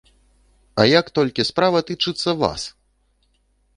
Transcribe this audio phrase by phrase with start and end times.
[0.83, 2.61] А як толькі справа тычыцца вас!